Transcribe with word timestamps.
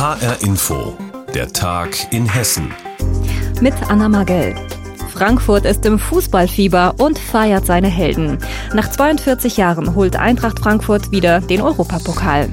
HR 0.00 0.40
Info, 0.40 0.96
der 1.34 1.52
Tag 1.52 1.90
in 2.10 2.24
Hessen. 2.24 2.72
Mit 3.60 3.74
Anna 3.90 4.08
Magell. 4.08 4.54
Frankfurt 5.12 5.66
ist 5.66 5.84
im 5.84 5.98
Fußballfieber 5.98 6.94
und 6.96 7.18
feiert 7.18 7.66
seine 7.66 7.88
Helden. 7.88 8.38
Nach 8.72 8.90
42 8.90 9.58
Jahren 9.58 9.94
holt 9.94 10.16
Eintracht 10.16 10.58
Frankfurt 10.58 11.10
wieder 11.10 11.42
den 11.42 11.60
Europapokal. 11.60 12.48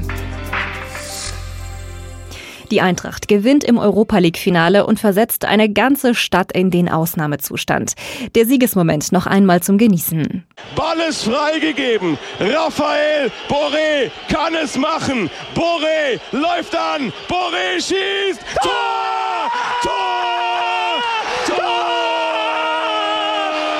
Die 2.71 2.81
Eintracht 2.81 3.29
gewinnt 3.29 3.63
im 3.63 3.77
Europa 3.77 4.17
League-Finale 4.17 4.85
und 4.85 4.99
versetzt 4.99 5.45
eine 5.45 5.69
ganze 5.69 6.13
Stadt 6.13 6.51
in 6.51 6.69
den 6.69 6.89
Ausnahmezustand. 6.89 7.93
Der 8.35 8.45
Siegesmoment 8.45 9.11
noch 9.13 9.25
einmal 9.25 9.61
zum 9.61 9.77
Genießen. 9.77 10.45
Ball 10.75 10.99
ist 11.07 11.23
freigegeben. 11.23 12.17
Raphael 12.39 13.31
Boré 13.47 14.11
kann 14.29 14.53
es 14.55 14.77
machen. 14.77 15.29
Boré 15.55 16.19
läuft 16.31 16.75
an. 16.75 17.13
Boré 17.29 17.75
schießt. 17.75 18.41
Tor! 18.61 19.51
Tor! 19.81 21.01
Tor! 21.45 21.57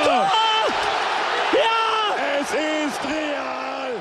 Tor! 0.06 0.32
Ja! 1.54 2.16
Es 2.40 2.52
ist 2.52 3.02
real. 3.04 3.92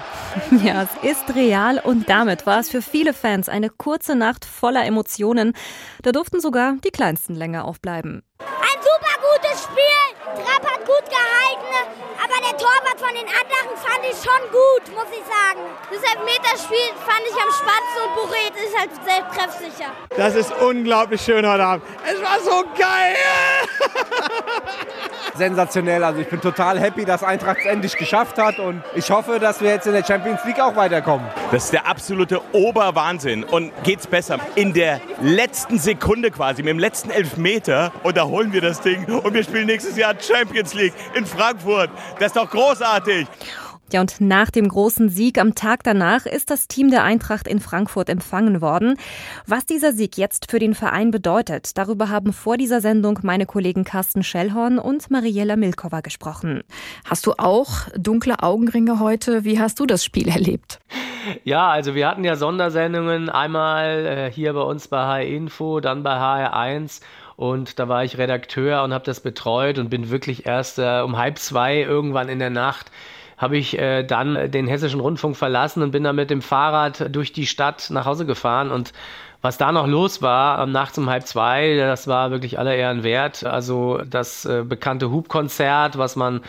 Ja, 0.62 0.82
es 1.02 1.10
ist 1.10 1.34
real 1.34 1.78
und 1.82 2.08
damit 2.08 2.46
war 2.46 2.60
es 2.60 2.70
für 2.70 2.80
viele 2.80 3.12
Fans 3.12 3.48
eine 3.48 3.68
kurze 3.68 4.14
Nacht 4.14 4.44
voller 4.44 4.84
Emotionen. 4.84 5.54
Da 6.02 6.12
durften 6.12 6.40
sogar 6.40 6.76
die 6.84 6.90
Kleinsten 6.90 7.34
länger 7.34 7.64
aufbleiben. 7.64 8.22
Ein 8.38 8.80
super 8.80 9.16
gutes 9.20 9.64
Spiel. 9.64 10.06
Trapp 10.36 10.64
hat 10.70 10.80
gut 10.80 11.04
gehalten, 11.08 11.74
aber 12.22 12.36
der 12.42 12.56
Torwart 12.58 12.98
von 12.98 13.14
den 13.14 13.26
anderen 13.26 13.76
fand 13.76 14.04
ich 14.04 14.16
schon 14.16 14.42
gut, 14.50 14.94
muss 14.94 15.10
ich 15.10 15.24
sagen. 15.24 15.60
Das 15.90 16.02
Elfmeterspiel 16.02 16.92
fand 17.06 17.22
ich 17.24 17.34
am 17.34 17.50
spannendsten 17.52 18.02
und 18.06 18.14
Buret 18.14 18.54
ist 18.56 18.78
halt 18.78 18.90
sehr 19.04 19.22
treffsicher. 19.30 19.92
Das 20.16 20.34
ist 20.34 20.52
unglaublich 20.60 21.20
schön 21.20 21.46
heute 21.46 21.64
Abend. 21.64 21.84
Es 22.04 22.22
war 22.22 22.40
so 22.40 22.64
geil! 22.78 23.16
Sensationell. 25.36 26.02
Also 26.04 26.20
ich 26.20 26.28
bin 26.28 26.40
total 26.40 26.80
happy, 26.80 27.04
dass 27.04 27.22
Eintracht 27.22 27.58
es 27.60 27.66
endlich 27.66 27.96
geschafft 27.96 28.38
hat 28.38 28.58
und 28.58 28.82
ich 28.94 29.10
hoffe, 29.10 29.38
dass 29.38 29.60
wir 29.60 29.70
jetzt 29.70 29.86
in 29.86 29.92
der 29.92 30.04
Champions 30.04 30.44
League 30.44 30.60
auch 30.60 30.76
weiterkommen. 30.76 31.26
Das 31.50 31.64
ist 31.64 31.72
der 31.72 31.86
absolute 31.86 32.40
Oberwahnsinn. 32.52 33.44
Und 33.44 33.72
geht's 33.82 34.06
besser? 34.06 34.38
In 34.54 34.72
der 34.72 35.00
letzten 35.20 35.78
Sekunde 35.78 36.30
quasi, 36.30 36.62
mit 36.62 36.70
dem 36.70 36.78
letzten 36.78 37.10
Elfmeter, 37.10 37.92
und 38.02 38.16
da 38.16 38.24
holen 38.24 38.52
wir 38.52 38.60
das 38.60 38.80
Ding 38.80 39.04
und 39.04 39.34
wir 39.34 39.44
spielen 39.44 39.66
nächstes 39.66 39.96
Jahr 39.96 40.14
Champions 40.18 40.74
League 40.74 40.94
in 41.14 41.26
Frankfurt. 41.26 41.90
Das 42.18 42.28
ist 42.28 42.36
doch 42.36 42.50
großartig. 42.50 43.26
Ja, 43.92 44.00
und 44.00 44.20
nach 44.20 44.50
dem 44.50 44.68
großen 44.68 45.08
Sieg 45.08 45.38
am 45.38 45.54
Tag 45.54 45.84
danach 45.84 46.26
ist 46.26 46.50
das 46.50 46.66
Team 46.66 46.90
der 46.90 47.04
Eintracht 47.04 47.46
in 47.46 47.60
Frankfurt 47.60 48.08
empfangen 48.08 48.60
worden. 48.60 48.98
Was 49.46 49.64
dieser 49.64 49.92
Sieg 49.92 50.18
jetzt 50.18 50.50
für 50.50 50.58
den 50.58 50.74
Verein 50.74 51.12
bedeutet, 51.12 51.78
darüber 51.78 52.08
haben 52.08 52.32
vor 52.32 52.56
dieser 52.56 52.80
Sendung 52.80 53.20
meine 53.22 53.46
Kollegen 53.46 53.84
Carsten 53.84 54.24
Schellhorn 54.24 54.80
und 54.80 55.08
Mariella 55.10 55.54
Milkova 55.54 56.00
gesprochen. 56.00 56.64
Hast 57.08 57.26
du 57.26 57.34
auch 57.38 57.88
dunkle 57.96 58.42
Augenringe 58.42 58.98
heute? 58.98 59.44
Wie 59.44 59.60
hast 59.60 59.78
du 59.78 59.86
das 59.86 60.04
Spiel 60.04 60.28
erlebt? 60.28 60.80
Ja, 61.44 61.68
also 61.70 61.94
wir 61.94 62.08
hatten 62.08 62.24
ja 62.24 62.34
Sondersendungen, 62.34 63.28
einmal 63.28 64.06
äh, 64.06 64.32
hier 64.32 64.52
bei 64.52 64.62
uns 64.62 64.88
bei 64.88 64.98
HR 64.98 65.22
Info, 65.22 65.78
dann 65.78 66.02
bei 66.02 66.16
HR1 66.16 67.02
und 67.36 67.78
da 67.78 67.88
war 67.88 68.02
ich 68.02 68.18
Redakteur 68.18 68.82
und 68.82 68.92
habe 68.92 69.04
das 69.04 69.20
betreut 69.20 69.78
und 69.78 69.90
bin 69.90 70.10
wirklich 70.10 70.46
erst 70.46 70.78
äh, 70.78 71.02
um 71.04 71.16
halb 71.18 71.38
zwei 71.38 71.80
irgendwann 71.80 72.28
in 72.28 72.38
der 72.38 72.50
Nacht 72.50 72.90
habe 73.36 73.56
ich 73.56 73.78
äh, 73.78 74.02
dann 74.02 74.50
den 74.50 74.66
hessischen 74.66 75.00
Rundfunk 75.00 75.36
verlassen 75.36 75.82
und 75.82 75.90
bin 75.90 76.04
dann 76.04 76.16
mit 76.16 76.30
dem 76.30 76.42
Fahrrad 76.42 77.14
durch 77.14 77.32
die 77.32 77.46
Stadt 77.46 77.90
nach 77.90 78.06
Hause 78.06 78.26
gefahren 78.26 78.70
und 78.70 78.92
was 79.46 79.58
da 79.58 79.70
noch 79.70 79.86
los 79.86 80.22
war, 80.22 80.58
am 80.58 80.72
nachts 80.72 80.98
um 80.98 81.08
halb 81.08 81.24
zwei, 81.24 81.76
das 81.76 82.08
war 82.08 82.32
wirklich 82.32 82.58
aller 82.58 82.74
Ehren 82.74 83.04
wert. 83.04 83.44
Also 83.44 84.00
das 84.04 84.44
äh, 84.44 84.64
bekannte 84.66 85.12
Hubkonzert, 85.12 85.96
was 85.96 86.16
man 86.16 86.40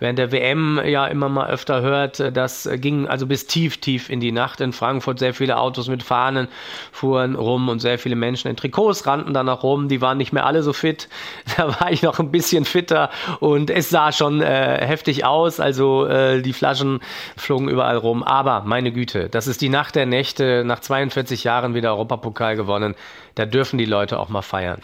während 0.00 0.18
der 0.18 0.32
WM 0.32 0.80
ja 0.84 1.06
immer 1.06 1.28
mal 1.28 1.48
öfter 1.48 1.82
hört, 1.82 2.18
das 2.34 2.68
ging 2.76 3.06
also 3.06 3.26
bis 3.26 3.46
tief, 3.46 3.78
tief 3.78 4.10
in 4.10 4.18
die 4.18 4.32
Nacht 4.32 4.60
in 4.60 4.72
Frankfurt. 4.72 5.20
Sehr 5.20 5.34
viele 5.34 5.58
Autos 5.58 5.88
mit 5.88 6.02
Fahnen 6.02 6.48
fuhren 6.90 7.36
rum 7.36 7.68
und 7.68 7.78
sehr 7.78 7.98
viele 7.98 8.16
Menschen 8.16 8.48
in 8.48 8.56
Trikots 8.56 9.06
rannten 9.06 9.32
dann 9.34 9.46
noch 9.46 9.62
rum. 9.62 9.88
Die 9.88 10.00
waren 10.00 10.18
nicht 10.18 10.32
mehr 10.32 10.46
alle 10.46 10.64
so 10.64 10.72
fit. 10.72 11.08
Da 11.56 11.68
war 11.80 11.92
ich 11.92 12.02
noch 12.02 12.18
ein 12.18 12.30
bisschen 12.30 12.64
fitter 12.64 13.10
und 13.40 13.70
es 13.70 13.90
sah 13.90 14.12
schon 14.12 14.40
äh, 14.40 14.86
heftig 14.86 15.26
aus. 15.26 15.60
Also 15.60 16.06
äh, 16.06 16.40
die 16.40 16.54
Flaschen 16.54 17.00
flogen 17.36 17.68
überall 17.68 17.98
rum. 17.98 18.22
Aber 18.22 18.62
meine 18.64 18.92
Güte, 18.92 19.28
das 19.28 19.46
ist 19.46 19.60
die 19.60 19.68
Nacht 19.68 19.94
der 19.94 20.06
Nächte. 20.06 20.64
Nach 20.64 20.80
42 20.80 21.44
Jahren 21.44 21.74
wieder 21.74 21.90
Europapokal 21.90 22.39
gewonnen. 22.56 22.94
Da 23.34 23.46
dürfen 23.46 23.78
die 23.78 23.84
Leute 23.84 24.18
auch 24.18 24.28
mal 24.28 24.42
feiern. 24.42 24.82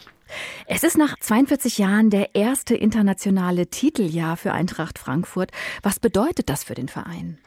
Es 0.66 0.82
ist 0.82 0.98
nach 0.98 1.16
42 1.18 1.78
Jahren 1.78 2.10
der 2.10 2.34
erste 2.34 2.74
internationale 2.74 3.68
Titeljahr 3.68 4.36
für 4.36 4.52
Eintracht 4.52 4.98
Frankfurt. 4.98 5.50
Was 5.82 6.00
bedeutet 6.00 6.48
das 6.48 6.64
für 6.64 6.74
den 6.74 6.88
Verein? 6.88 7.38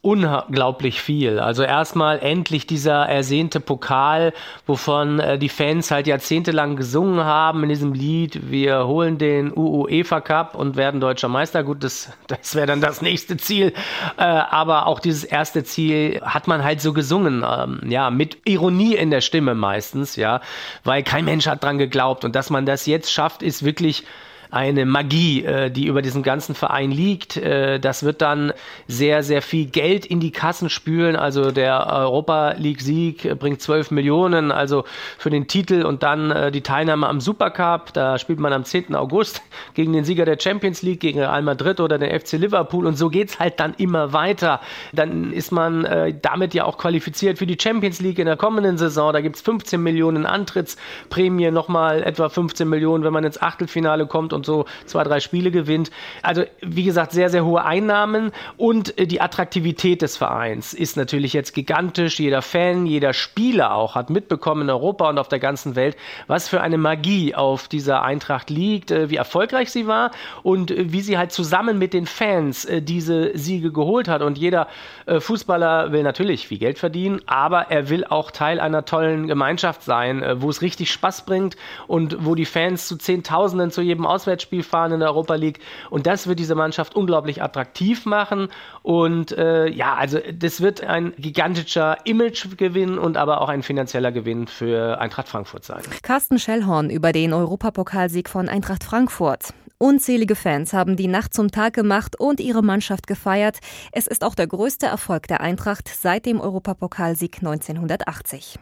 Unglaublich 0.00 1.02
viel. 1.02 1.40
Also 1.40 1.64
erstmal 1.64 2.20
endlich 2.20 2.66
dieser 2.66 3.06
ersehnte 3.06 3.60
Pokal, 3.60 4.32
wovon 4.66 5.18
äh, 5.18 5.38
die 5.38 5.48
Fans 5.48 5.90
halt 5.90 6.06
jahrzehntelang 6.06 6.76
gesungen 6.76 7.24
haben 7.24 7.64
in 7.64 7.68
diesem 7.68 7.92
Lied. 7.92 8.50
Wir 8.50 8.86
holen 8.86 9.18
den 9.18 9.52
UEFA 9.54 10.20
Cup 10.20 10.54
und 10.54 10.76
werden 10.76 11.00
deutscher 11.00 11.28
Meister. 11.28 11.64
Gut, 11.64 11.82
das, 11.82 12.12
das 12.28 12.54
wäre 12.54 12.66
dann 12.66 12.80
das 12.80 13.02
nächste 13.02 13.36
Ziel. 13.36 13.72
Äh, 14.16 14.22
aber 14.22 14.86
auch 14.86 15.00
dieses 15.00 15.24
erste 15.24 15.64
Ziel 15.64 16.20
hat 16.22 16.46
man 16.46 16.62
halt 16.62 16.80
so 16.80 16.92
gesungen. 16.92 17.44
Ähm, 17.48 17.80
ja, 17.88 18.10
mit 18.10 18.38
Ironie 18.44 18.94
in 18.94 19.10
der 19.10 19.20
Stimme 19.20 19.54
meistens, 19.54 20.14
ja, 20.16 20.40
weil 20.84 21.02
kein 21.02 21.24
Mensch 21.24 21.46
hat 21.48 21.64
dran 21.64 21.78
geglaubt. 21.78 22.24
Und 22.24 22.36
dass 22.36 22.50
man 22.50 22.66
das 22.66 22.86
jetzt 22.86 23.12
schafft, 23.12 23.42
ist 23.42 23.64
wirklich 23.64 24.04
eine 24.50 24.86
Magie, 24.86 25.44
äh, 25.44 25.70
die 25.70 25.86
über 25.86 26.02
diesem 26.02 26.22
ganzen 26.22 26.54
Verein 26.54 26.90
liegt. 26.90 27.36
Äh, 27.36 27.78
das 27.78 28.02
wird 28.02 28.22
dann 28.22 28.52
sehr, 28.86 29.22
sehr 29.22 29.42
viel 29.42 29.66
Geld 29.66 30.06
in 30.06 30.20
die 30.20 30.30
Kassen 30.30 30.70
spülen. 30.70 31.16
Also 31.16 31.50
der 31.50 31.86
Europa 31.86 32.54
League-Sieg 32.56 33.38
bringt 33.38 33.60
12 33.60 33.90
Millionen, 33.90 34.50
also 34.50 34.84
für 35.18 35.30
den 35.30 35.48
Titel 35.48 35.82
und 35.84 36.02
dann 36.02 36.30
äh, 36.30 36.50
die 36.50 36.62
Teilnahme 36.62 37.06
am 37.08 37.20
Supercup. 37.20 37.92
Da 37.92 38.18
spielt 38.18 38.40
man 38.40 38.52
am 38.52 38.64
10. 38.64 38.94
August 38.94 39.42
gegen 39.74 39.92
den 39.92 40.04
Sieger 40.04 40.24
der 40.24 40.38
Champions 40.40 40.82
League, 40.82 41.00
gegen 41.00 41.18
Real 41.18 41.42
Madrid 41.42 41.80
oder 41.80 41.98
den 41.98 42.18
FC 42.18 42.32
Liverpool. 42.32 42.86
Und 42.86 42.96
so 42.96 43.10
geht's 43.10 43.38
halt 43.38 43.60
dann 43.60 43.74
immer 43.74 44.12
weiter. 44.12 44.60
Dann 44.92 45.32
ist 45.32 45.52
man 45.52 45.84
äh, 45.84 46.14
damit 46.20 46.54
ja 46.54 46.64
auch 46.64 46.78
qualifiziert 46.78 47.38
für 47.38 47.46
die 47.46 47.58
Champions 47.60 48.00
League 48.00 48.18
in 48.18 48.26
der 48.26 48.36
kommenden 48.36 48.78
Saison. 48.78 49.12
Da 49.12 49.20
gibt's 49.20 49.42
15 49.42 49.82
Millionen 49.82 50.24
Antrittsprämie, 50.24 51.50
nochmal 51.50 52.02
etwa 52.02 52.28
15 52.28 52.68
Millionen, 52.68 53.04
wenn 53.04 53.12
man 53.12 53.24
ins 53.24 53.40
Achtelfinale 53.40 54.06
kommt 54.06 54.32
und 54.38 54.46
so 54.46 54.64
zwei, 54.86 55.04
drei 55.04 55.20
Spiele 55.20 55.50
gewinnt. 55.50 55.90
Also 56.22 56.44
wie 56.60 56.84
gesagt, 56.84 57.12
sehr, 57.12 57.28
sehr 57.28 57.44
hohe 57.44 57.64
Einnahmen 57.64 58.32
und 58.56 58.96
äh, 58.98 59.06
die 59.06 59.20
Attraktivität 59.20 60.00
des 60.00 60.16
Vereins 60.16 60.72
ist 60.72 60.96
natürlich 60.96 61.32
jetzt 61.32 61.54
gigantisch. 61.54 62.18
Jeder 62.20 62.40
Fan, 62.40 62.86
jeder 62.86 63.12
Spieler 63.12 63.74
auch 63.74 63.94
hat 63.96 64.10
mitbekommen 64.10 64.62
in 64.62 64.70
Europa 64.70 65.08
und 65.08 65.18
auf 65.18 65.28
der 65.28 65.40
ganzen 65.40 65.74
Welt, 65.74 65.96
was 66.28 66.48
für 66.48 66.60
eine 66.60 66.78
Magie 66.78 67.34
auf 67.34 67.68
dieser 67.68 68.02
Eintracht 68.02 68.48
liegt, 68.48 68.90
äh, 68.90 69.10
wie 69.10 69.16
erfolgreich 69.16 69.70
sie 69.70 69.86
war 69.86 70.12
und 70.42 70.70
äh, 70.70 70.92
wie 70.92 71.00
sie 71.00 71.18
halt 71.18 71.32
zusammen 71.32 71.78
mit 71.78 71.92
den 71.92 72.06
Fans 72.06 72.66
diese 72.80 73.36
Siege 73.36 73.72
geholt 73.72 74.08
hat. 74.08 74.22
Und 74.22 74.38
jeder 74.38 74.68
Fußballer 75.06 75.92
will 75.92 76.02
natürlich 76.02 76.46
viel 76.46 76.58
Geld 76.58 76.78
verdienen, 76.78 77.20
aber 77.26 77.70
er 77.70 77.88
will 77.88 78.04
auch 78.04 78.30
Teil 78.30 78.60
einer 78.60 78.84
tollen 78.84 79.26
Gemeinschaft 79.26 79.82
sein, 79.82 80.22
wo 80.36 80.50
es 80.50 80.62
richtig 80.62 80.92
Spaß 80.92 81.24
bringt 81.24 81.56
und 81.86 82.24
wo 82.24 82.34
die 82.34 82.44
Fans 82.44 82.86
zu 82.86 82.96
Zehntausenden 82.96 83.70
zu 83.70 83.82
jedem 83.82 84.06
Auswärts 84.06 84.27
Auswärtsspiel 84.28 84.62
fahren 84.62 84.92
in 84.92 85.00
der 85.00 85.08
Europa 85.08 85.34
League. 85.34 85.60
Und 85.90 86.06
das 86.06 86.26
wird 86.26 86.38
diese 86.38 86.54
Mannschaft 86.54 86.94
unglaublich 86.94 87.42
attraktiv 87.42 88.04
machen. 88.04 88.48
Und 88.82 89.32
äh, 89.32 89.68
ja, 89.68 89.94
also 89.94 90.18
das 90.32 90.60
wird 90.60 90.84
ein 90.84 91.14
gigantischer 91.18 91.96
Imagegewinn 92.04 92.98
und 92.98 93.16
aber 93.16 93.40
auch 93.40 93.48
ein 93.48 93.62
finanzieller 93.62 94.12
Gewinn 94.12 94.46
für 94.46 95.00
Eintracht 95.00 95.28
Frankfurt 95.28 95.64
sein. 95.64 95.82
Carsten 96.02 96.38
Schellhorn 96.38 96.90
über 96.90 97.12
den 97.12 97.32
Europapokalsieg 97.32 98.28
von 98.28 98.48
Eintracht 98.48 98.84
Frankfurt. 98.84 99.54
Unzählige 99.80 100.34
Fans 100.34 100.72
haben 100.72 100.96
die 100.96 101.06
Nacht 101.06 101.32
zum 101.32 101.50
Tag 101.50 101.72
gemacht 101.72 102.18
und 102.18 102.40
ihre 102.40 102.62
Mannschaft 102.62 103.06
gefeiert. 103.06 103.58
Es 103.92 104.08
ist 104.08 104.24
auch 104.24 104.34
der 104.34 104.48
größte 104.48 104.86
Erfolg 104.86 105.28
der 105.28 105.40
Eintracht 105.40 105.88
seit 105.88 106.26
dem 106.26 106.40
Europapokalsieg 106.40 107.36
1980. 107.38 108.58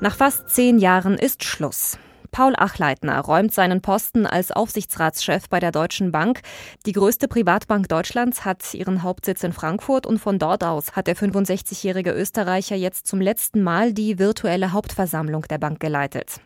Nach 0.00 0.16
fast 0.16 0.50
zehn 0.50 0.78
Jahren 0.78 1.14
ist 1.14 1.44
Schluss. 1.44 1.96
Paul 2.34 2.56
Achleitner 2.56 3.20
räumt 3.20 3.54
seinen 3.54 3.80
Posten 3.80 4.26
als 4.26 4.50
Aufsichtsratschef 4.50 5.48
bei 5.48 5.60
der 5.60 5.70
Deutschen 5.70 6.10
Bank. 6.10 6.40
Die 6.84 6.90
größte 6.90 7.28
Privatbank 7.28 7.88
Deutschlands 7.88 8.44
hat 8.44 8.74
ihren 8.74 9.04
Hauptsitz 9.04 9.44
in 9.44 9.52
Frankfurt 9.52 10.04
und 10.04 10.18
von 10.18 10.40
dort 10.40 10.64
aus 10.64 10.96
hat 10.96 11.06
der 11.06 11.14
65-jährige 11.14 12.10
Österreicher 12.10 12.74
jetzt 12.74 13.06
zum 13.06 13.20
letzten 13.20 13.62
Mal 13.62 13.92
die 13.92 14.18
virtuelle 14.18 14.72
Hauptversammlung 14.72 15.42
der 15.42 15.58
Bank 15.58 15.78
geleitet. 15.78 16.40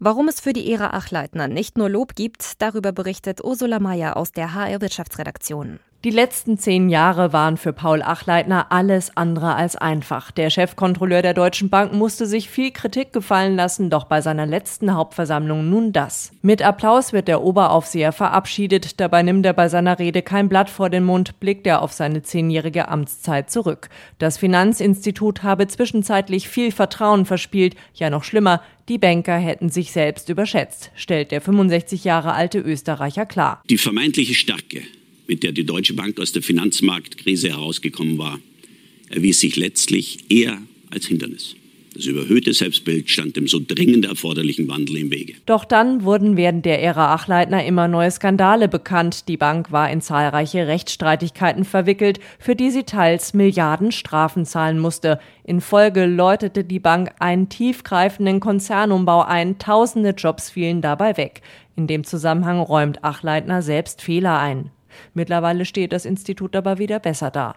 Warum 0.00 0.28
es 0.28 0.38
für 0.38 0.52
die 0.52 0.70
Ära 0.70 0.88
Achleitner 0.88 1.48
nicht 1.48 1.78
nur 1.78 1.88
Lob 1.88 2.14
gibt, 2.14 2.60
darüber 2.60 2.92
berichtet 2.92 3.42
Ursula 3.42 3.80
Mayer 3.80 4.18
aus 4.18 4.32
der 4.32 4.52
HR 4.52 4.82
Wirtschaftsredaktion. 4.82 5.78
Die 6.04 6.10
letzten 6.10 6.58
zehn 6.58 6.88
Jahre 6.88 7.32
waren 7.32 7.56
für 7.56 7.72
Paul 7.72 8.02
Achleitner 8.02 8.72
alles 8.72 9.16
andere 9.16 9.54
als 9.54 9.76
einfach. 9.76 10.32
Der 10.32 10.50
Chefkontrolleur 10.50 11.22
der 11.22 11.32
Deutschen 11.32 11.70
Bank 11.70 11.92
musste 11.92 12.26
sich 12.26 12.50
viel 12.50 12.72
Kritik 12.72 13.12
gefallen 13.12 13.54
lassen, 13.54 13.88
doch 13.88 14.06
bei 14.06 14.20
seiner 14.20 14.44
letzten 14.44 14.94
Hauptversammlung 14.94 15.70
nun 15.70 15.92
das. 15.92 16.32
Mit 16.42 16.60
Applaus 16.60 17.12
wird 17.12 17.28
der 17.28 17.44
Oberaufseher 17.44 18.10
verabschiedet, 18.10 18.98
dabei 18.98 19.22
nimmt 19.22 19.46
er 19.46 19.52
bei 19.52 19.68
seiner 19.68 20.00
Rede 20.00 20.22
kein 20.22 20.48
Blatt 20.48 20.70
vor 20.70 20.90
den 20.90 21.04
Mund, 21.04 21.38
blickt 21.38 21.68
er 21.68 21.82
auf 21.82 21.92
seine 21.92 22.24
zehnjährige 22.24 22.88
Amtszeit 22.88 23.48
zurück. 23.48 23.88
Das 24.18 24.38
Finanzinstitut 24.38 25.44
habe 25.44 25.68
zwischenzeitlich 25.68 26.48
viel 26.48 26.72
Vertrauen 26.72 27.26
verspielt, 27.26 27.76
ja 27.94 28.10
noch 28.10 28.24
schlimmer, 28.24 28.60
die 28.88 28.98
Banker 28.98 29.36
hätten 29.36 29.68
sich 29.68 29.92
selbst 29.92 30.28
überschätzt, 30.28 30.90
stellt 30.96 31.30
der 31.30 31.40
65 31.40 32.02
Jahre 32.02 32.32
alte 32.32 32.58
Österreicher 32.58 33.24
klar. 33.24 33.62
Die 33.70 33.78
vermeintliche 33.78 34.34
Stärke 34.34 34.82
mit 35.26 35.42
der 35.42 35.52
die 35.52 35.64
Deutsche 35.64 35.94
Bank 35.94 36.18
aus 36.20 36.32
der 36.32 36.42
Finanzmarktkrise 36.42 37.50
herausgekommen 37.50 38.18
war, 38.18 38.40
erwies 39.08 39.40
sich 39.40 39.56
letztlich 39.56 40.30
eher 40.30 40.60
als 40.90 41.06
Hindernis. 41.06 41.56
Das 41.94 42.06
überhöhte 42.06 42.54
Selbstbild 42.54 43.10
stand 43.10 43.36
dem 43.36 43.46
so 43.46 43.60
dringend 43.66 44.06
erforderlichen 44.06 44.66
Wandel 44.68 44.96
im 44.96 45.10
Wege. 45.10 45.34
Doch 45.44 45.64
dann 45.66 46.04
wurden 46.04 46.38
während 46.38 46.64
der 46.64 46.82
Ära 46.82 47.12
Achleitner 47.12 47.66
immer 47.66 47.86
neue 47.86 48.10
Skandale 48.10 48.68
bekannt. 48.68 49.28
Die 49.28 49.36
Bank 49.36 49.72
war 49.72 49.90
in 49.90 50.00
zahlreiche 50.00 50.66
Rechtsstreitigkeiten 50.66 51.64
verwickelt, 51.64 52.18
für 52.38 52.56
die 52.56 52.70
sie 52.70 52.84
teils 52.84 53.34
Milliarden 53.34 53.92
Strafen 53.92 54.46
zahlen 54.46 54.78
musste. 54.78 55.18
In 55.44 55.60
Folge 55.60 56.06
läutete 56.06 56.64
die 56.64 56.80
Bank 56.80 57.10
einen 57.18 57.50
tiefgreifenden 57.50 58.40
Konzernumbau 58.40 59.22
ein. 59.22 59.58
Tausende 59.58 60.10
Jobs 60.10 60.50
fielen 60.50 60.80
dabei 60.80 61.18
weg. 61.18 61.42
In 61.76 61.86
dem 61.86 62.04
Zusammenhang 62.04 62.60
räumt 62.60 63.04
Achleitner 63.04 63.60
selbst 63.60 64.00
Fehler 64.00 64.38
ein. 64.38 64.70
Mittlerweile 65.14 65.64
steht 65.64 65.92
das 65.92 66.04
Institut 66.04 66.56
aber 66.56 66.78
wieder 66.78 66.98
besser 66.98 67.30
da. 67.30 67.54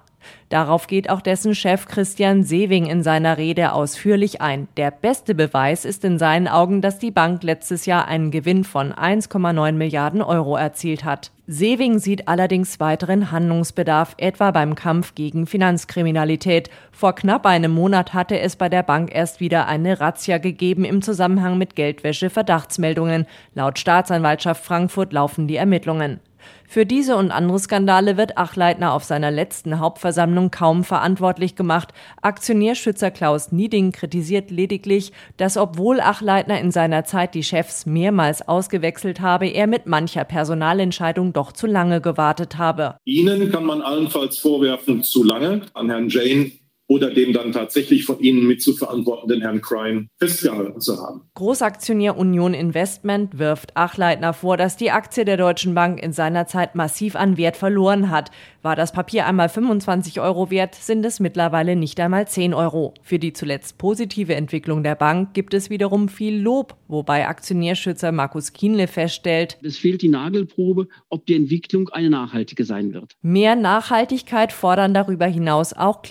Darauf 0.50 0.88
geht 0.88 1.10
auch 1.10 1.22
dessen 1.22 1.56
Chef 1.56 1.88
Christian 1.88 2.44
Sewing 2.44 2.86
in 2.86 3.04
seiner 3.04 3.38
Rede 3.38 3.74
ausführlich 3.74 4.42
ein. 4.42 4.68
Der 4.78 4.92
beste 4.92 5.36
Beweis 5.36 5.86
ist 5.86 6.04
in 6.06 6.20
seinen 6.20 6.48
Augen, 6.48 6.82
dass 6.82 7.00
die 7.00 7.12
Bank 7.12 7.44
letztes 7.44 7.86
Jahr 7.86 8.08
einen 8.08 8.32
Gewinn 8.32 8.64
von 8.64 8.94
1,9 8.94 9.74
Milliarden 9.74 10.22
Euro 10.22 10.56
erzielt 10.56 11.04
hat. 11.04 11.32
Sewing 11.48 12.00
sieht 12.00 12.28
allerdings 12.28 12.80
weiteren 12.80 13.32
Handlungsbedarf, 13.32 14.16
etwa 14.18 14.50
beim 14.50 14.74
Kampf 14.74 15.14
gegen 15.14 15.46
Finanzkriminalität. 15.46 16.72
Vor 16.92 17.14
knapp 17.14 17.46
einem 17.46 17.72
Monat 17.72 18.16
hatte 18.16 18.40
es 18.40 18.56
bei 18.56 18.68
der 18.68 18.82
Bank 18.82 19.14
erst 19.14 19.40
wieder 19.40 19.68
eine 19.68 20.00
Razzia 20.00 20.40
gegeben 20.40 20.86
im 20.86 21.04
Zusammenhang 21.04 21.60
mit 21.60 21.76
Geldwäsche-Verdachtsmeldungen. 21.76 23.28
Laut 23.54 23.78
Staatsanwaltschaft 23.78 24.66
Frankfurt 24.66 25.14
laufen 25.14 25.48
die 25.48 25.58
Ermittlungen. 25.58 26.20
Für 26.68 26.86
diese 26.86 27.16
und 27.16 27.32
andere 27.32 27.60
Skandale 27.60 28.18
wird 28.18 28.38
Achleitner 28.38 28.94
auf 28.94 29.04
seiner 29.04 29.32
letzten 29.32 29.80
Hauptversammlung 29.80 30.52
kaum 30.52 30.84
verantwortlich 30.84 31.56
gemacht. 31.56 31.94
Aktionärschützer 32.22 33.12
Klaus 33.12 33.52
Nieding 33.52 33.92
kritisiert 33.92 34.52
lediglich, 34.52 35.12
dass 35.38 35.58
obwohl 35.58 36.02
Achleitner 36.02 36.60
in 36.60 36.72
seiner 36.72 37.06
Zeit 37.06 37.36
die 37.36 37.44
Chefs 37.44 37.86
mehrmals 37.86 38.48
ausgewechselt 38.48 39.22
habe, 39.22 39.48
er 39.48 39.68
mit 39.68 39.86
mancher 39.86 40.24
Personalentscheidung 40.24 41.34
doch 41.34 41.52
zu 41.52 41.68
lange 41.68 42.02
gewartet 42.02 42.58
habe. 42.58 42.98
Ihnen 43.06 43.52
kann 43.52 43.66
man 43.66 43.82
allenfalls 43.82 44.38
vorwerfen, 44.38 45.04
zu 45.04 45.24
lange. 45.24 45.62
An 45.74 45.90
Herrn 45.90 46.10
Jane 46.10 46.52
oder 46.88 47.12
dem 47.12 47.34
dann 47.34 47.52
tatsächlich 47.52 48.06
von 48.06 48.20
Ihnen 48.20 48.48
mit 48.48 48.62
zu 48.62 48.74
verantwortenden 48.74 49.42
Herrn 49.42 49.62
Crime 49.62 50.08
festgehalten 50.18 50.80
zu 50.80 50.98
haben. 50.98 51.22
Großaktionär 51.34 52.18
Union 52.18 52.54
Investment 52.54 53.40
wirft 53.40 53.76
Achleitner 53.76 54.34
vor, 54.34 54.58
dass 54.58 54.78
die 54.78 54.92
Aktie 54.92 55.26
der 55.26 55.38
Deutschen 55.38 55.74
Bank 55.74 56.02
in 56.02 56.14
seiner 56.14 56.46
Zeit 56.48 56.76
massiv 56.76 57.16
an 57.16 57.38
Wert 57.38 57.58
verloren 57.58 58.10
hat. 58.10 58.32
War 58.62 58.76
das 58.76 58.92
Papier 58.92 59.26
einmal 59.26 59.50
25 59.50 60.20
Euro 60.20 60.50
wert, 60.50 60.76
sind 60.76 61.06
es 61.06 61.20
mittlerweile 61.20 61.76
nicht 61.76 62.00
einmal 62.00 62.28
10 62.28 62.54
Euro. 62.54 62.94
Für 63.02 63.20
die 63.20 63.34
zuletzt 63.34 63.78
positive 63.78 64.36
Entwicklung 64.36 64.84
der 64.84 64.96
Bank 64.96 65.34
gibt 65.34 65.54
es 65.54 65.70
wiederum 65.70 66.10
viel 66.10 66.40
Lob, 66.40 66.76
wobei 66.88 67.28
Aktionärschützer 67.28 68.12
Markus 68.12 68.54
Kienle 68.54 68.88
feststellt, 68.88 69.58
es 69.62 69.78
fehlt 69.78 70.02
die 70.02 70.10
Nagelprobe, 70.10 70.88
ob 71.10 71.26
die 71.26 71.36
Entwicklung 71.36 71.90
eine 71.90 72.10
nachhaltige 72.10 72.66
sein 72.66 72.94
wird. 72.94 73.16
Mehr 73.22 73.56
Nachhaltigkeit 73.56 74.52
fordern 74.52 74.94
darüber 74.94 75.26
hinaus 75.26 75.74
auch 75.74 76.02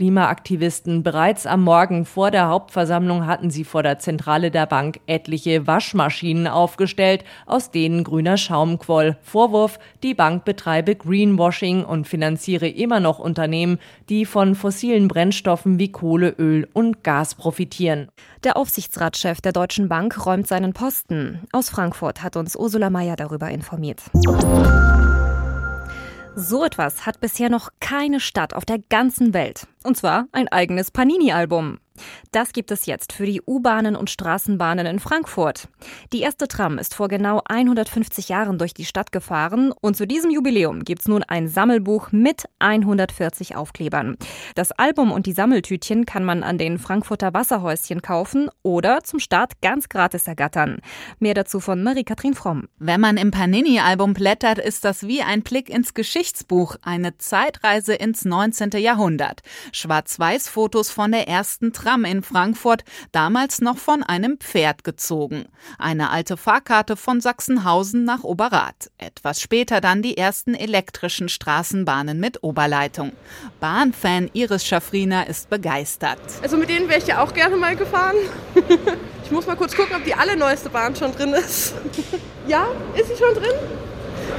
Klimaaktivisten. 0.64 1.02
Bereits 1.02 1.46
am 1.46 1.62
Morgen 1.62 2.04
vor 2.04 2.30
der 2.30 2.48
Hauptversammlung 2.48 3.26
hatten 3.26 3.50
sie 3.50 3.64
vor 3.64 3.82
der 3.82 3.98
Zentrale 3.98 4.50
der 4.50 4.66
Bank 4.66 5.00
etliche 5.06 5.66
Waschmaschinen 5.66 6.46
aufgestellt, 6.46 7.24
aus 7.46 7.70
denen 7.70 8.04
grüner 8.04 8.36
Schaum 8.36 8.78
quoll. 8.78 9.16
Vorwurf, 9.22 9.78
die 10.02 10.14
Bank 10.14 10.44
betreibe 10.44 10.94
Greenwashing 10.94 11.84
und 11.84 12.08
finanziere 12.08 12.24
finanziere 12.34 12.68
immer 12.68 13.00
noch 13.00 13.18
Unternehmen, 13.18 13.78
die 14.08 14.24
von 14.24 14.54
fossilen 14.54 15.08
Brennstoffen 15.08 15.78
wie 15.78 15.92
Kohle, 15.92 16.34
Öl 16.38 16.68
und 16.72 17.04
Gas 17.04 17.34
profitieren. 17.34 18.08
Der 18.42 18.56
Aufsichtsratschef 18.56 19.40
der 19.40 19.52
Deutschen 19.52 19.88
Bank 19.88 20.26
räumt 20.26 20.46
seinen 20.46 20.72
Posten. 20.72 21.40
Aus 21.52 21.68
Frankfurt 21.68 22.22
hat 22.22 22.36
uns 22.36 22.56
Ursula 22.56 22.90
Mayer 22.90 23.16
darüber 23.16 23.50
informiert. 23.50 24.02
So 26.36 26.64
etwas 26.64 27.06
hat 27.06 27.20
bisher 27.20 27.48
noch 27.48 27.70
keine 27.78 28.18
Stadt 28.18 28.54
auf 28.54 28.64
der 28.64 28.80
ganzen 28.80 29.32
Welt. 29.34 29.68
Und 29.84 29.96
zwar 29.96 30.26
ein 30.32 30.48
eigenes 30.48 30.90
Panini-Album. 30.90 31.78
Das 32.32 32.52
gibt 32.52 32.72
es 32.72 32.86
jetzt 32.86 33.12
für 33.12 33.26
die 33.26 33.40
U-Bahnen 33.46 33.94
und 33.94 34.10
Straßenbahnen 34.10 34.86
in 34.86 34.98
Frankfurt. 34.98 35.68
Die 36.12 36.20
erste 36.20 36.48
Tram 36.48 36.78
ist 36.78 36.94
vor 36.94 37.06
genau 37.06 37.42
150 37.48 38.28
Jahren 38.28 38.58
durch 38.58 38.74
die 38.74 38.84
Stadt 38.84 39.12
gefahren 39.12 39.72
und 39.80 39.96
zu 39.96 40.04
diesem 40.04 40.32
Jubiläum 40.32 40.82
gibt 40.82 41.02
es 41.02 41.08
nun 41.08 41.22
ein 41.22 41.46
Sammelbuch 41.46 42.10
mit 42.10 42.46
140 42.58 43.54
Aufklebern. 43.54 44.16
Das 44.56 44.72
Album 44.72 45.12
und 45.12 45.26
die 45.26 45.32
Sammeltütchen 45.32 46.06
kann 46.06 46.24
man 46.24 46.42
an 46.42 46.58
den 46.58 46.78
Frankfurter 46.78 47.32
Wasserhäuschen 47.34 48.02
kaufen 48.02 48.50
oder 48.62 49.04
zum 49.04 49.20
Start 49.20 49.60
ganz 49.62 49.88
gratis 49.88 50.26
ergattern. 50.26 50.80
Mehr 51.20 51.34
dazu 51.34 51.60
von 51.60 51.84
Marie-Kathrin 51.84 52.34
Fromm. 52.34 52.66
Wenn 52.78 53.00
man 53.00 53.16
im 53.16 53.30
Panini-Album 53.30 54.14
blättert, 54.14 54.58
ist 54.58 54.84
das 54.84 55.06
wie 55.06 55.22
ein 55.22 55.42
Blick 55.42 55.70
ins 55.70 55.94
Geschichtsbuch, 55.94 56.76
eine 56.82 57.16
Zeitreise 57.18 57.94
ins 57.94 58.24
19. 58.24 58.70
Jahrhundert. 58.72 59.42
Schwarz-Weiß-Fotos 59.70 60.90
von 60.90 61.12
der 61.12 61.28
ersten 61.28 61.72
Tram 61.72 61.83
Tram 61.84 62.06
in 62.06 62.22
Frankfurt, 62.22 62.82
damals 63.12 63.60
noch 63.60 63.76
von 63.76 64.02
einem 64.02 64.38
Pferd 64.38 64.84
gezogen. 64.84 65.44
Eine 65.78 66.08
alte 66.08 66.38
Fahrkarte 66.38 66.96
von 66.96 67.20
Sachsenhausen 67.20 68.04
nach 68.04 68.24
Oberrath. 68.24 68.90
Etwas 68.96 69.42
später 69.42 69.82
dann 69.82 70.00
die 70.00 70.16
ersten 70.16 70.54
elektrischen 70.54 71.28
Straßenbahnen 71.28 72.18
mit 72.18 72.42
Oberleitung. 72.42 73.12
Bahnfan 73.60 74.30
Iris 74.32 74.64
Schaffriner 74.64 75.26
ist 75.26 75.50
begeistert. 75.50 76.20
Also 76.42 76.56
mit 76.56 76.70
denen 76.70 76.88
wäre 76.88 77.00
ich 77.00 77.06
ja 77.06 77.22
auch 77.22 77.34
gerne 77.34 77.56
mal 77.56 77.76
gefahren. 77.76 78.16
Ich 79.24 79.30
muss 79.30 79.46
mal 79.46 79.56
kurz 79.56 79.74
gucken, 79.74 79.96
ob 79.96 80.04
die 80.04 80.14
allerneueste 80.14 80.68
Bahn 80.68 80.94
schon 80.94 81.12
drin 81.12 81.32
ist. 81.32 81.74
Ja, 82.46 82.66
ist 82.94 83.08
sie 83.08 83.16
schon 83.16 83.34
drin? 83.34 83.54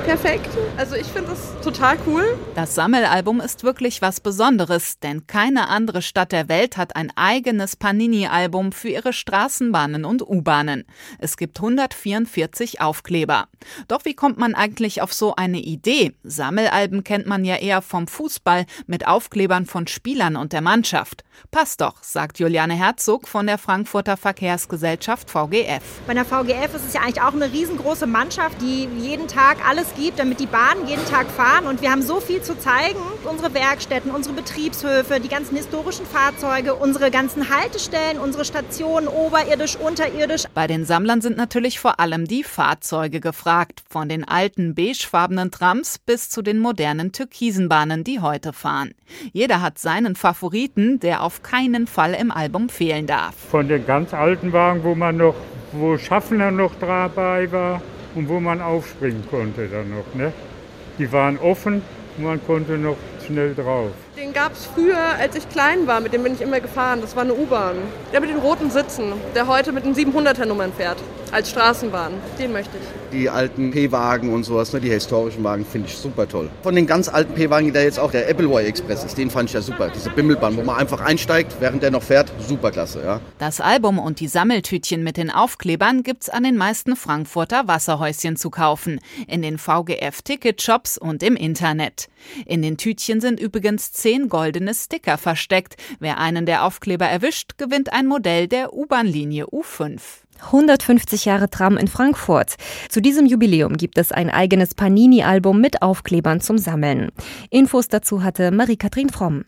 Perfekt. 0.05 0.49
Also 0.77 0.95
ich 0.95 1.07
finde 1.07 1.31
das 1.31 1.39
total 1.63 1.97
cool. 2.05 2.37
Das 2.53 2.75
Sammelalbum 2.75 3.41
ist 3.41 3.63
wirklich 3.63 4.01
was 4.01 4.19
Besonderes, 4.19 4.99
denn 4.99 5.25
keine 5.27 5.67
andere 5.69 6.01
Stadt 6.01 6.31
der 6.31 6.47
Welt 6.47 6.77
hat 6.77 6.95
ein 6.95 7.11
eigenes 7.15 7.75
Panini-Album 7.75 8.71
für 8.71 8.89
ihre 8.89 9.13
Straßenbahnen 9.13 10.05
und 10.05 10.21
U-Bahnen. 10.21 10.85
Es 11.19 11.37
gibt 11.37 11.57
144 11.57 12.81
Aufkleber. 12.81 13.47
Doch 13.87 14.05
wie 14.05 14.13
kommt 14.13 14.37
man 14.37 14.53
eigentlich 14.53 15.01
auf 15.01 15.13
so 15.13 15.35
eine 15.35 15.59
Idee? 15.59 16.13
Sammelalben 16.23 17.03
kennt 17.03 17.25
man 17.25 17.43
ja 17.43 17.55
eher 17.55 17.81
vom 17.81 18.07
Fußball 18.07 18.65
mit 18.85 19.07
Aufklebern 19.07 19.65
von 19.65 19.87
Spielern 19.87 20.35
und 20.35 20.53
der 20.53 20.61
Mannschaft. 20.61 21.23
Passt 21.51 21.81
doch, 21.81 22.01
sagt 22.01 22.39
Juliane 22.39 22.75
Herzog 22.75 23.27
von 23.27 23.47
der 23.47 23.57
Frankfurter 23.57 24.17
Verkehrsgesellschaft 24.17 25.29
VGF. 25.29 25.83
Bei 26.07 26.13
der 26.13 26.25
VGF 26.25 26.75
ist 26.75 26.85
es 26.87 26.93
ja 26.93 27.01
eigentlich 27.01 27.21
auch 27.21 27.33
eine 27.33 27.51
riesengroße 27.51 28.07
Mannschaft, 28.07 28.61
die 28.61 28.87
jeden 28.97 29.27
Tag 29.27 29.57
alles 29.67 29.94
gibt, 29.95 30.19
damit 30.19 30.39
die 30.39 30.45
Bahnen 30.45 30.87
jeden 30.87 31.05
Tag 31.05 31.27
fahren. 31.27 31.65
Und 31.65 31.81
wir 31.81 31.91
haben 31.91 32.01
so 32.01 32.19
viel 32.19 32.41
zu 32.41 32.57
zeigen. 32.57 32.99
Unsere 33.23 33.53
Werkstätten, 33.53 34.11
unsere 34.11 34.35
Betriebshöfe, 34.35 35.19
die 35.19 35.29
ganzen 35.29 35.55
historischen 35.55 36.05
Fahrzeuge, 36.05 36.75
unsere 36.75 37.11
ganzen 37.11 37.49
Haltestellen, 37.49 38.19
unsere 38.19 38.45
Stationen, 38.45 39.07
oberirdisch, 39.07 39.75
unterirdisch. 39.77 40.43
Bei 40.53 40.67
den 40.67 40.85
Sammlern 40.85 41.21
sind 41.21 41.37
natürlich 41.37 41.79
vor 41.79 41.99
allem 41.99 42.25
die 42.25 42.43
Fahrzeuge 42.43 43.19
gefragt. 43.19 43.83
Von 43.89 44.09
den 44.09 44.27
alten 44.27 44.75
beigefarbenen 44.75 45.51
Trams 45.51 45.97
bis 45.99 46.29
zu 46.29 46.41
den 46.41 46.59
modernen 46.59 47.11
türkisen 47.11 47.69
Bahnen, 47.69 48.03
die 48.03 48.19
heute 48.19 48.53
fahren. 48.53 48.93
Jeder 49.33 49.61
hat 49.61 49.79
seinen 49.79 50.15
Favoriten, 50.15 50.99
der 50.99 51.23
auf 51.23 51.43
keinen 51.43 51.87
Fall 51.87 52.13
im 52.13 52.31
Album 52.31 52.69
fehlen 52.69 53.07
darf. 53.07 53.35
Von 53.49 53.67
den 53.67 53.85
ganz 53.85 54.13
alten 54.13 54.53
Wagen, 54.53 54.83
wo 54.83 54.95
man 54.95 55.17
noch, 55.17 55.35
wo 55.71 55.97
Schaffner 55.97 56.51
noch 56.51 56.73
dabei 56.79 57.51
war, 57.51 57.81
und 58.15 58.29
wo 58.29 58.39
man 58.39 58.61
aufspringen 58.61 59.23
konnte 59.29 59.67
dann 59.67 59.89
noch. 59.91 60.15
Ne? 60.15 60.31
Die 60.97 61.11
waren 61.11 61.37
offen 61.37 61.81
und 62.17 62.23
man 62.23 62.45
konnte 62.45 62.77
noch 62.77 62.97
schnell 63.25 63.53
drauf. 63.53 63.91
Den 64.17 64.31
gab 64.31 64.53
es 64.53 64.65
früher, 64.65 64.97
als 65.19 65.35
ich 65.35 65.49
klein 65.49 65.87
war. 65.87 65.99
Mit 65.99 66.13
dem 66.13 66.23
bin 66.23 66.35
ich 66.35 66.41
immer 66.41 66.61
gefahren. 66.61 67.01
Das 67.01 67.17
war 67.17 67.23
eine 67.23 67.33
U-Bahn. 67.33 67.75
Der 68.13 68.21
mit 68.21 68.29
den 68.29 68.37
roten 68.37 68.71
Sitzen, 68.71 69.11
der 69.35 69.45
heute 69.47 69.73
mit 69.73 69.83
den 69.83 69.93
700er 69.93 70.45
Nummern 70.45 70.71
fährt. 70.71 70.97
Als 71.31 71.49
Straßenbahn. 71.49 72.13
Den 72.39 72.53
möchte 72.53 72.77
ich. 72.77 73.19
Die 73.19 73.29
alten 73.29 73.71
P-Wagen 73.71 74.31
und 74.31 74.43
sowas, 74.43 74.71
ne, 74.71 74.79
die 74.79 74.89
historischen 74.89 75.43
Wagen, 75.43 75.65
finde 75.65 75.89
ich 75.89 75.97
super 75.97 76.29
toll. 76.29 76.49
Von 76.63 76.75
den 76.75 76.87
ganz 76.87 77.09
alten 77.09 77.33
P-Wagen, 77.33 77.73
der 77.73 77.83
jetzt 77.83 77.99
auch 77.99 78.11
der 78.11 78.29
Appleboy 78.29 78.63
Express 78.63 79.03
ist, 79.03 79.17
den 79.17 79.29
fand 79.29 79.49
ich 79.49 79.53
ja 79.53 79.61
super. 79.61 79.89
Diese 79.93 80.11
Bimmelbahn, 80.11 80.55
wo 80.55 80.61
man 80.61 80.77
einfach 80.77 81.01
einsteigt, 81.01 81.57
während 81.59 81.83
der 81.83 81.91
noch 81.91 82.03
fährt, 82.03 82.31
super 82.47 82.71
klasse. 82.71 83.01
Ja. 83.03 83.19
Das 83.37 83.59
Album 83.59 83.99
und 83.99 84.21
die 84.21 84.27
Sammeltütchen 84.27 85.03
mit 85.03 85.17
den 85.17 85.29
Aufklebern 85.29 86.03
gibt's 86.03 86.29
an 86.29 86.43
den 86.43 86.55
meisten 86.55 86.95
Frankfurter 86.95 87.67
Wasserhäuschen 87.67 88.37
zu 88.37 88.49
kaufen. 88.49 89.01
In 89.27 89.41
den 89.41 89.57
VGF-Ticketshops 89.57 90.97
und 90.97 91.21
im 91.21 91.35
Internet. 91.35 92.07
In 92.45 92.61
den 92.61 92.77
Tütchen 92.77 93.19
sind 93.21 93.39
übrigens 93.39 93.91
zehn 94.05 94.29
goldene 94.29 94.75
Sticker 94.75 95.17
versteckt. 95.17 95.77
Wer 95.99 96.19
einen 96.19 96.45
der 96.45 96.63
Aufkleber 96.63 97.07
erwischt, 97.07 97.57
gewinnt 97.57 97.91
ein 97.91 98.05
Modell 98.05 98.47
der 98.47 98.71
U-Bahn-Linie 98.71 99.47
U5. 99.47 99.99
150 100.43 101.25
Jahre 101.25 101.49
Tram 101.49 101.75
in 101.75 101.87
Frankfurt. 101.87 102.53
Zu 102.87 103.01
diesem 103.01 103.25
Jubiläum 103.25 103.77
gibt 103.77 103.97
es 103.97 104.11
ein 104.11 104.29
eigenes 104.29 104.75
Panini-Album 104.75 105.59
mit 105.59 105.81
Aufklebern 105.81 106.39
zum 106.39 106.59
Sammeln. 106.59 107.09
Infos 107.49 107.87
dazu 107.87 108.21
hatte 108.21 108.51
Marie-Kathrin 108.51 109.09
Fromm. 109.09 109.45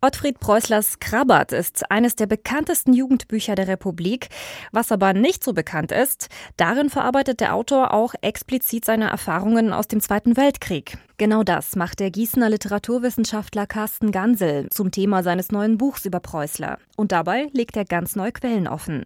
Ottfried 0.00 0.40
Preußlers 0.40 0.98
Krabbert 1.00 1.52
ist 1.52 1.90
eines 1.90 2.16
der 2.16 2.26
bekanntesten 2.26 2.92
Jugendbücher 2.92 3.54
der 3.54 3.68
Republik. 3.68 4.28
Was 4.72 4.92
aber 4.92 5.12
nicht 5.12 5.44
so 5.44 5.52
bekannt 5.52 5.92
ist, 5.92 6.28
darin 6.56 6.90
verarbeitet 6.90 7.40
der 7.40 7.54
Autor 7.54 7.92
auch 7.92 8.14
explizit 8.20 8.84
seine 8.84 9.10
Erfahrungen 9.10 9.72
aus 9.72 9.88
dem 9.88 10.00
Zweiten 10.00 10.36
Weltkrieg. 10.36 10.98
Genau 11.16 11.42
das 11.42 11.76
macht 11.76 12.00
der 12.00 12.10
Gießener 12.10 12.48
Literaturwissenschaftler 12.48 13.66
Carsten 13.66 14.10
Gansel 14.10 14.70
zum 14.70 14.90
Thema 14.90 15.22
seines 15.22 15.52
neuen 15.52 15.76
Buchs 15.76 16.06
über 16.06 16.20
Preußler. 16.20 16.78
Und 16.96 17.12
dabei 17.12 17.48
legt 17.52 17.76
er 17.76 17.84
ganz 17.84 18.16
neue 18.16 18.32
Quellen 18.32 18.66
offen. 18.66 19.04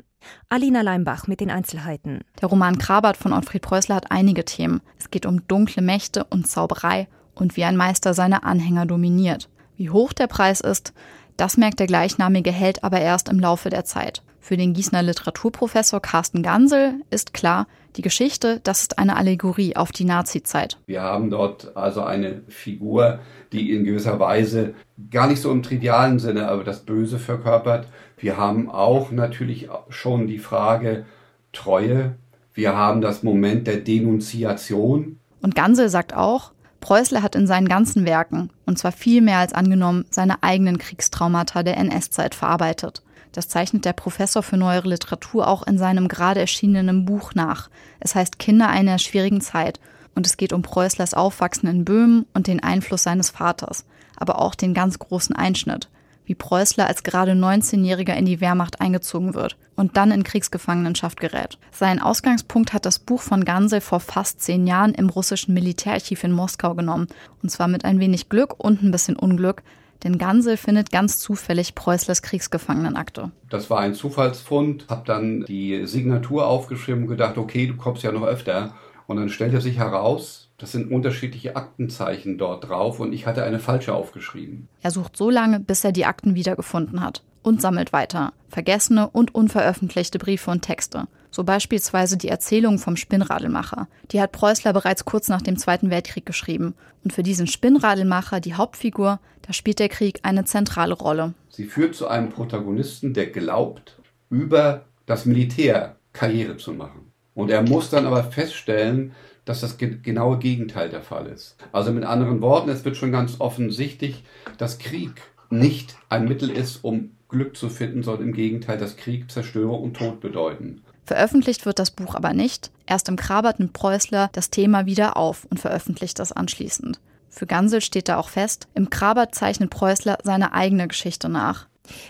Alina 0.49 0.83
Leimbach 0.83 1.27
mit 1.27 1.41
den 1.41 1.51
Einzelheiten. 1.51 2.21
Der 2.41 2.49
Roman 2.49 2.79
Krabat 2.79 3.17
von 3.17 3.33
Ottfried 3.33 3.63
Preußler 3.63 3.97
hat 3.97 4.11
einige 4.11 4.45
Themen. 4.45 4.81
Es 4.99 5.11
geht 5.11 5.27
um 5.27 5.47
dunkle 5.49 5.83
Mächte 5.83 6.25
und 6.25 6.47
Zauberei 6.47 7.09
und 7.35 7.57
wie 7.57 7.65
ein 7.65 7.77
Meister 7.77 8.15
seine 8.15 8.45
Anhänger 8.45 8.87
dominiert. 8.87 9.49
Wie 9.77 9.91
hoch 9.91 10.13
der 10.13 10.27
Preis 10.27 10.61
ist, 10.61 10.93
das 11.37 11.57
merkt 11.57 11.81
der 11.81 11.87
gleichnamige 11.87 12.53
Held 12.53 12.85
aber 12.85 13.01
erst 13.01 13.29
im 13.29 13.41
Laufe 13.41 13.71
der 13.71 13.85
Zeit. 13.85 14.23
Für 14.41 14.57
den 14.57 14.75
Gießener 14.75 15.03
Literaturprofessor 15.03 16.01
Carsten 16.01 16.43
Gansel 16.43 17.01
ist 17.11 17.33
klar, 17.33 17.67
die 17.97 18.03
Geschichte, 18.03 18.61
das 18.63 18.83
ist 18.83 18.99
eine 18.99 19.17
Allegorie 19.17 19.75
auf 19.75 19.91
die 19.91 20.05
Nazizeit. 20.05 20.79
Wir 20.87 21.03
haben 21.03 21.31
dort 21.31 21.77
also 21.77 22.03
eine 22.03 22.43
Figur, 22.49 23.21
die 23.53 23.73
in 23.73 23.85
gewisser 23.85 24.21
Weise 24.21 24.75
gar 25.11 25.29
nicht 25.29 25.41
so 25.41 25.51
im 25.51 25.63
trivialen 25.63 26.19
Sinne, 26.19 26.49
aber 26.49 26.63
das 26.63 26.81
Böse 26.81 27.19
verkörpert. 27.19 27.89
Wir 28.19 28.37
haben 28.37 28.71
auch 28.71 29.11
natürlich 29.11 29.69
schon 29.89 30.27
die 30.27 30.39
Frage 30.39 31.05
Treue. 31.53 32.17
Wir 32.53 32.77
haben 32.77 33.01
das 33.01 33.23
Moment 33.23 33.67
der 33.67 33.79
Denunziation. 33.79 35.19
Und 35.41 35.55
Gansel 35.55 35.89
sagt 35.89 36.15
auch, 36.15 36.53
Preußler 36.85 37.23
hat 37.23 37.35
in 37.35 37.47
seinen 37.47 37.67
ganzen 37.67 38.05
Werken, 38.05 38.51
und 38.67 38.79
zwar 38.79 38.93
viel 38.93 39.23
mehr 39.23 39.39
als 39.39 39.55
angenommen, 39.55 40.05
seine 40.11 40.43
eigenen 40.43 40.77
Kriegstraumata 40.77 41.63
der 41.63 41.79
NS-Zeit 41.79 42.35
verarbeitet. 42.35 43.03
Das 43.33 43.49
zeichnet 43.49 43.87
der 43.87 43.95
Professor 43.95 44.43
für 44.43 44.59
neuere 44.59 44.91
Literatur 44.91 45.49
auch 45.49 45.67
in 45.67 45.79
seinem 45.79 46.09
gerade 46.09 46.41
erschienenen 46.41 47.07
Buch 47.07 47.35
nach. 47.35 47.71
Es 48.01 48.15
heißt 48.15 48.39
Kinder 48.39 48.69
einer 48.69 48.99
schwierigen 48.99 49.41
Zeit 49.41 49.81
und 50.15 50.27
es 50.27 50.37
geht 50.37 50.53
um 50.53 50.61
Preußlers 50.61 51.15
Aufwachsen 51.15 51.71
in 51.71 51.87
Böhmen 51.87 52.27
und 52.35 52.49
den 52.49 52.63
Einfluss 52.63 53.05
seines 53.05 53.31
Vaters, 53.31 53.87
aber 54.17 54.39
auch 54.39 54.55
den 54.55 54.75
ganz 54.75 54.99
großen 54.99 55.35
Einschnitt 55.35 55.89
wie 56.25 56.35
Preußler 56.35 56.87
als 56.87 57.03
gerade 57.03 57.33
19-Jähriger 57.33 58.15
in 58.15 58.27
die 58.27 58.41
Wehrmacht 58.41 58.81
eingezogen 58.81 59.35
wird 59.35 59.57
und 59.77 59.97
dann 59.97 60.11
in 60.11 60.25
Kriegsgefangenschaft 60.25 61.21
gerät. 61.21 61.59
Seinen 61.71 62.01
Ausgangspunkt 62.01 62.73
hat 62.73 62.87
das 62.87 62.99
Buch 62.99 63.21
von 63.21 63.45
Gansel 63.45 63.81
vor 63.81 64.01
fast 64.01 64.41
zehn 64.41 64.67
Jahren 64.67 64.95
im 64.95 65.09
russischen 65.09 65.55
Militärarchiv 65.55 66.25
in 66.25 66.33
Moskau 66.33 66.75
genommen. 66.75 67.09
Und 67.43 67.51
zwar 67.51 67.69
mit 67.69 67.85
ein 67.85 68.01
wenig 68.01 68.29
Glück 68.29 68.55
und 68.59 68.83
ein 68.83 68.91
bisschen 68.91 69.17
Unglück, 69.17 69.63
denn 70.03 70.19
Gansel 70.19 70.57
findet 70.57 70.91
ganz 70.91 71.19
zufällig 71.19 71.75
Preußlers 71.75 72.23
Kriegsgefangenenakte. 72.23 73.31
Das 73.49 73.71
war 73.71 73.81
ein 73.81 73.95
Zufallsfund, 73.95 74.87
hab 74.89 75.07
dann 75.07 75.45
die 75.47 75.87
Signatur 75.87 76.47
aufgeschrieben 76.47 77.05
und 77.05 77.09
gedacht, 77.09 77.39
okay, 77.39 77.67
du 77.67 77.77
kommst 77.77 78.03
ja 78.03 78.13
noch 78.13 78.25
öfter. 78.25 78.75
Und 79.07 79.17
dann 79.17 79.29
stellte 79.29 79.61
sich 79.61 79.79
heraus, 79.79 80.51
das 80.59 80.73
sind 80.73 80.91
unterschiedliche 80.91 81.57
Aktenzeichen 81.57 82.39
dort 82.39 82.69
drauf 82.69 83.01
und 83.01 83.13
ich 83.13 83.27
hatte 83.27 83.45
eine 83.45 83.59
falsche 83.59 83.95
aufgeschrieben. 83.95 84.69
Er 84.83 84.91
sucht 84.91 85.17
so 85.17 85.31
lange, 85.31 85.61
bis 85.61 85.85
er 85.85 85.93
die 85.93 86.07
Akten 86.07 86.35
wiedergefunden 86.35 87.01
hat 87.01 87.23
und 87.43 87.61
sammelt 87.61 87.93
weiter 87.93 88.33
vergessene 88.55 89.11
und 89.11 89.35
unveröffentlichte 89.35 90.19
Briefe 90.19 90.51
und 90.51 90.63
Texte. 90.63 91.09
So 91.31 91.43
beispielsweise 91.43 92.17
die 92.17 92.29
Erzählung 92.29 92.79
vom 92.79 92.97
Spinnradelmacher. 92.97 93.89
Die 94.13 94.21
hat 94.21 94.31
Preußler 94.31 94.73
bereits 94.73 95.05
kurz 95.05 95.29
nach 95.29 95.43
dem 95.43 95.59
Zweiten 95.59 95.91
Weltkrieg 95.91 96.25
geschrieben. 96.25 96.75
Und 97.03 97.13
für 97.13 97.25
diesen 97.25 97.49
Spinnradelmacher, 97.49 98.39
die 98.39 98.55
Hauptfigur, 98.55 99.19
da 99.43 99.53
spielt 99.53 99.81
der 99.81 99.89
Krieg 99.89 100.21
eine 100.23 100.45
zentrale 100.45 100.95
Rolle. 100.95 101.35
Sie 101.49 101.65
führt 101.65 101.97
zu 101.97 102.07
einem 102.07 102.31
Protagonisten, 102.31 103.13
der 103.13 103.27
glaubt, 103.27 104.01
über 104.31 104.85
das 105.07 105.27
Militär 105.27 105.97
Karriere 106.13 106.57
zu 106.57 106.73
machen. 106.73 107.13
Und 107.35 107.51
er 107.51 107.63
muss 107.63 107.91
dann 107.91 108.07
aber 108.07 108.25
feststellen, 108.25 109.13
dass 109.45 109.61
das 109.61 109.77
genaue 109.79 110.39
Gegenteil 110.39 110.89
der 110.89 111.03
Fall 111.03 111.27
ist. 111.27 111.57
Also 111.73 111.93
mit 111.93 112.05
anderen 112.05 112.41
Worten, 112.41 112.71
es 112.71 112.85
wird 112.85 112.97
schon 112.97 113.13
ganz 113.13 113.41
offensichtlich, 113.41 114.23
dass 114.57 114.79
Krieg 114.79 115.21
nicht 115.51 115.97
ein 116.09 116.27
Mittel 116.27 116.51
ist, 116.51 116.83
um 116.83 117.11
Glück 117.29 117.57
zu 117.57 117.69
finden, 117.69 118.03
sondern 118.03 118.29
im 118.29 118.35
Gegenteil, 118.35 118.79
dass 118.79 118.97
Krieg 118.97 119.31
Zerstörung 119.31 119.83
und 119.83 119.97
Tod 119.97 120.21
bedeuten. 120.21 120.83
Veröffentlicht 121.05 121.67
wird 121.67 121.79
das 121.79 121.91
Buch 121.91 122.15
aber 122.15 122.33
nicht. 122.33 122.71
Erst 122.87 123.09
im 123.09 123.17
Krabert 123.17 123.59
nimmt 123.59 123.75
Preußler 123.75 124.31
das 124.33 124.51
Thema 124.51 124.87
wieder 124.87 125.17
auf 125.17 125.45
und 125.51 125.61
veröffentlicht 125.61 126.19
das 126.19 126.33
anschließend. 126.33 126.99
Für 127.29 127.47
Gansel 127.47 127.81
steht 127.81 128.09
da 128.09 128.17
auch 128.17 128.29
fest, 128.29 128.69
im 128.75 128.89
Krabert 128.89 129.35
zeichnet 129.35 129.69
Preußler 129.71 130.19
seine 130.23 130.53
eigene 130.53 130.89
Geschichte 130.89 131.29
nach. 131.29 131.67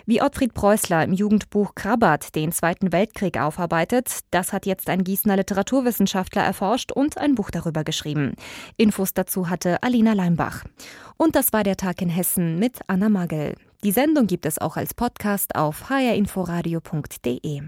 Wie 0.07 0.23
Ottfried 0.23 0.54
Preußler 0.54 1.04
im 1.04 1.12
Jugendbuch 1.12 1.75
Krabat 1.75 2.35
den 2.35 2.52
Zweiten 2.52 2.93
Weltkrieg 2.93 3.38
aufarbeitet, 3.38 4.21
das 4.31 4.52
hat 4.52 4.66
jetzt 4.66 4.88
ein 4.88 5.04
Gießener 5.04 5.37
Literaturwissenschaftler 5.37 6.43
erforscht 6.43 6.93
und 6.93 7.19
ein 7.19 7.35
Buch 7.35 7.50
darüber 7.50 7.85
geschrieben. 7.85 8.35
Infos 8.76 9.14
dazu 9.14 9.50
hatte 9.50 9.83
Alina 9.83 10.12
Leimbach. 10.12 10.64
Und 11.16 11.37
das 11.37 11.52
war 11.52 11.64
der 11.64 11.76
Tag 11.76 12.02
in 12.02 12.09
Hessen 12.09 12.59
mit 12.59 12.81
Anna 12.87 13.09
Magel. 13.09 13.54
Die 13.83 13.93
Sendung 13.93 14.26
gibt 14.26 14.47
es 14.47 14.59
auch 14.59 14.76
als 14.76 14.95
Podcast 14.95 15.54
auf 15.57 15.90
hrinforadio.de. 15.90 17.62